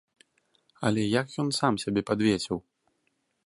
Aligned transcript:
Але 0.89 1.03
як 1.21 1.27
ён 1.43 1.49
сам 1.59 1.73
сябе 1.87 2.01
падвесіў? 2.11 2.57